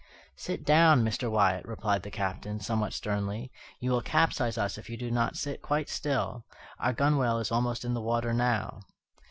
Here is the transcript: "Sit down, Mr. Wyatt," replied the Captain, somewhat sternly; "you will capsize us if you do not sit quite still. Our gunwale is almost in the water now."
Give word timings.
"Sit 0.35 0.65
down, 0.65 1.05
Mr. 1.05 1.29
Wyatt," 1.29 1.63
replied 1.63 2.01
the 2.01 2.09
Captain, 2.09 2.59
somewhat 2.59 2.91
sternly; 2.91 3.51
"you 3.79 3.91
will 3.91 4.01
capsize 4.01 4.57
us 4.57 4.79
if 4.79 4.89
you 4.89 4.97
do 4.97 5.11
not 5.11 5.35
sit 5.35 5.61
quite 5.61 5.89
still. 5.89 6.43
Our 6.79 6.91
gunwale 6.93 7.37
is 7.37 7.51
almost 7.51 7.85
in 7.85 7.93
the 7.93 8.01
water 8.01 8.33
now." 8.33 8.81